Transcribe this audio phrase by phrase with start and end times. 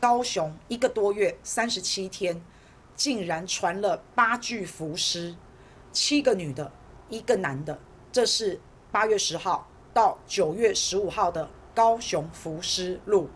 [0.00, 2.42] 高雄一个多月三十七天，
[2.96, 5.36] 竟然传了八具浮尸，
[5.92, 6.72] 七个女的，
[7.10, 7.78] 一个男的。
[8.10, 8.58] 这是
[8.90, 13.28] 八月十号到九月十五号的高雄浮尸录，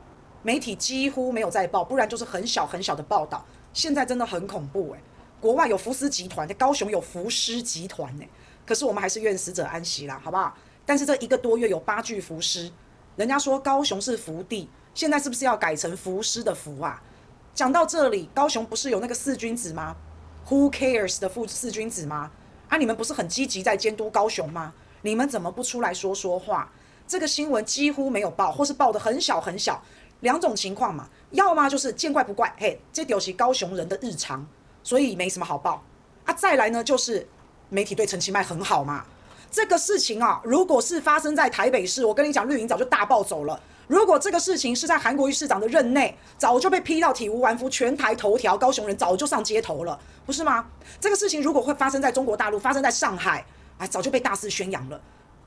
[0.42, 3.44] 媒体几乎没有在报，不然就是很小很小的报道。
[3.74, 5.00] 现在真的很恐怖诶，
[5.42, 8.24] 国外有浮尸集团，高雄有浮尸集团呢。
[8.64, 10.56] 可是我们还是愿死者安息啦，好不好？
[10.86, 12.72] 但是这一个多月有八具浮尸，
[13.16, 14.70] 人家说高雄是福地。
[14.94, 17.02] 现在是不是要改成服尸的服啊？
[17.52, 19.96] 讲到这里，高雄不是有那个四君子吗
[20.48, 22.30] ？Who cares 的副四君子吗？
[22.68, 24.72] 啊，你们不是很积极在监督高雄吗？
[25.02, 26.70] 你们怎么不出来说说话？
[27.06, 29.82] 这个新闻几乎没有报，或是报得很小很小，
[30.20, 31.08] 两种情况嘛。
[31.32, 34.46] 要么就是见怪不怪，嘿，这就是高雄人的日常，
[34.82, 35.82] 所以没什么好报
[36.24, 36.32] 啊。
[36.32, 37.26] 再来呢，就是
[37.68, 39.04] 媒体对陈其迈很好嘛。
[39.54, 43.58] 这个事情啊，如果是发生在台北市，我跟你讲，绿营早就大暴走了。
[43.86, 50.66] 如果这个事情是在韩国瑜市长的任内，早就被批到体无完肤，全台头条，高雄人早就上街头了，不是吗？
[51.00, 53.46] 这个事情如果会发生在中国大陆，发生在上海，
[53.78, 55.00] 哎，早就被大肆宣扬了。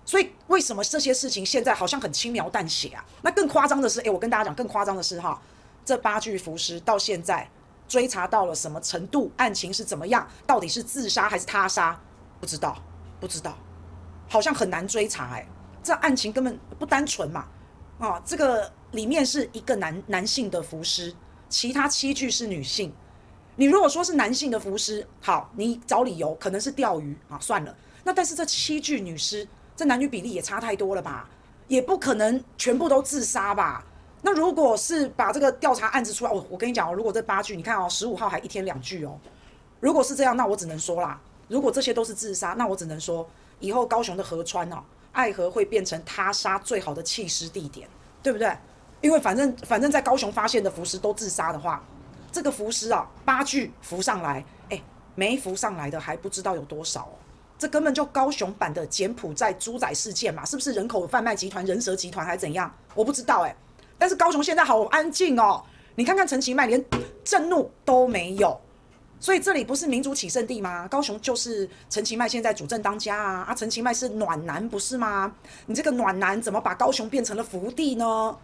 [0.05, 3.03] 所以为什么这些事情现在好像很轻描淡写啊？
[3.23, 5.37] 那更夸张的是，哎，我跟大家讲，更夸张的是哈，
[5.83, 7.45] 这八具浮尸到现在
[7.89, 9.29] 追查到了什么程度？
[9.35, 10.25] 案情是怎么样？
[10.45, 11.99] 到底是自杀还是他杀？
[12.39, 12.77] 不知道，
[13.19, 13.57] 不知道，
[14.27, 15.47] 好像很难追查哎，
[15.83, 17.45] 这案情根本不单纯嘛。
[17.99, 21.13] 啊、这个里面是一个男男性的浮尸，
[21.49, 22.93] 其他七具是女性。
[23.55, 27.75] 你如果说是男性的浮尸，好，你找理由可能是钓鱼啊，算了。
[28.03, 31.27] 那但是这七具女尸，这男女比例也差太多了吧？
[31.67, 33.83] 也不可能全部都自杀吧？
[34.21, 39.19] 那如果是把这个调查案子出来，我我跟你讲哦，如果这八具，你看哦，十五号还一天两具哦。
[39.79, 43.27] 如果是这样，那我只能说啦，如果这些都是自杀，那我只能说
[43.59, 44.83] 以后高雄的河川哦。
[45.13, 47.89] 爱河会变成他杀最好的弃尸地点，
[48.21, 48.55] 对不对？
[49.01, 51.83] 因为反正反正在高雄发现的浮尸都自杀的话，
[52.31, 54.79] 这个浮尸啊，八具浮上来，哎，
[55.15, 57.13] 没浮上来的还不知道有多少哦。
[57.57, 62.71] 这根本就高雄版的柬埔寨猪仔事件嘛，是不是人口贩卖集团、人蛇集团还是怎样？
[62.93, 63.55] 我不知道哎。
[63.97, 65.63] 但是高雄现在好安静哦，
[65.95, 66.85] 你看看陈其迈连
[67.23, 68.61] 震怒都没有。
[69.19, 70.87] 所以这里不是民主起胜地吗？
[70.87, 73.45] 高雄就是陈其迈现在主政当家啊！
[73.49, 75.33] 啊，陈其迈是暖男不是吗？
[75.65, 78.37] 你这个暖男怎么把高雄变成了福地呢？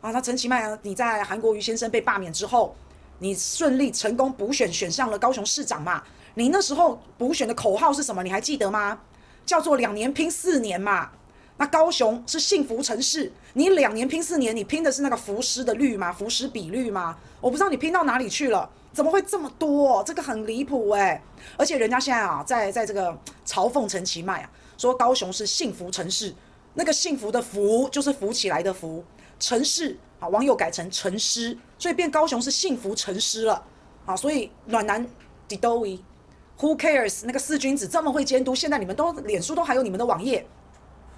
[0.00, 2.74] 啊，那陈其迈你在韩国瑜先生被罢免之后，
[3.18, 6.02] 你顺利成功补选选上了高雄市长嘛？
[6.34, 8.22] 你那时候补选的口号是什么？
[8.22, 8.98] 你还记得吗？
[9.44, 11.10] 叫做两年拼四年嘛。
[11.56, 16.12] 那高雄是幸福城市，你两年拼四年，你拼的是那个浮尸的率吗？
[16.12, 17.16] 浮尸比率吗？
[17.40, 18.68] 我不知道你拼到哪里去了。
[18.92, 20.02] 怎么会这么多？
[20.04, 21.20] 这个很离谱哎！
[21.56, 23.10] 而且人家现在啊，在在这个
[23.44, 26.32] 嘲讽陈其迈啊，说高雄是幸福城市，
[26.74, 29.04] 那个幸福的福就是浮起来的福，
[29.40, 33.64] 城市啊，网友改成城狮，所以变高雄是幸福城狮了
[34.06, 34.14] 啊！
[34.14, 35.04] 所以暖男
[35.48, 37.22] Didowi，Who cares？
[37.24, 40.46] 那个四君子这么会监督，现在你们都脸书都还有你们的网页，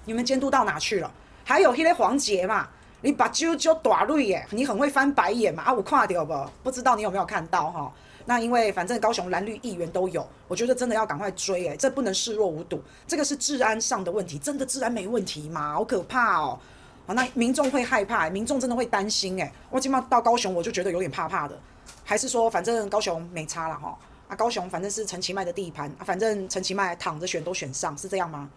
[0.07, 1.11] 你们监督到哪去了？
[1.43, 2.65] 还有那个黄捷嘛？
[3.01, 5.63] 你把啾啾打绿耶，你很会翻白眼嘛？
[5.63, 6.49] 啊，我看到不？
[6.63, 7.91] 不知道你有没有看到哈？
[8.25, 12.81] 那因为反正高雄蓝绿议员都有，我觉得真的要赶快追哎，这不能视若无睹。
[13.05, 15.73] 这个是治安上的问题，真的治安没问题吗？
[15.73, 16.57] 好可怕哦！
[17.05, 19.51] 啊，那民众会害怕，民众真的会担心哎。
[19.69, 21.59] 我起码到高雄我就觉得有点怕怕的，
[22.05, 23.97] 还是说反正高雄没差了哈？
[24.29, 28.49] 啊，高雄反正是陈其迈的地盘啊，反正陈其迈躺着选都选上，是这样吗？